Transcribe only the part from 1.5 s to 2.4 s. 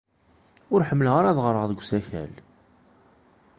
deg usakal.